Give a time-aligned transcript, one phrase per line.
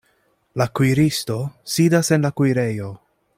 [0.61, 1.35] La kuiristo
[1.75, 2.91] sidas en la kuirejo.